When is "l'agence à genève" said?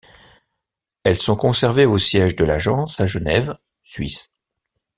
2.43-3.55